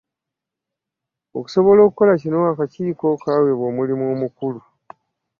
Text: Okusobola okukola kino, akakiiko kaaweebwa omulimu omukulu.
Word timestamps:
Okusobola 1.37 1.81
okukola 1.87 2.13
kino, 2.21 2.39
akakiiko 2.51 3.07
kaaweebwa 3.21 3.65
omulimu 3.71 4.03
omukulu. 4.13 4.59